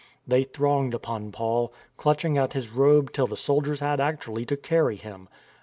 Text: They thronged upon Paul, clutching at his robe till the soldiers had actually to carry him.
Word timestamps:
They 0.27 0.45
thronged 0.45 0.95
upon 0.95 1.31
Paul, 1.31 1.71
clutching 1.95 2.35
at 2.35 2.53
his 2.53 2.71
robe 2.71 3.11
till 3.11 3.27
the 3.27 3.37
soldiers 3.37 3.81
had 3.81 3.99
actually 4.01 4.47
to 4.47 4.57
carry 4.57 4.95
him. 4.95 5.29